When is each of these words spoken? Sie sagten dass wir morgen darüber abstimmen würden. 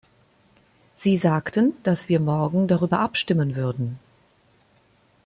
Sie 0.95 1.15
sagten 1.15 1.75
dass 1.83 2.09
wir 2.09 2.19
morgen 2.19 2.67
darüber 2.67 3.01
abstimmen 3.01 3.55
würden. 3.55 3.99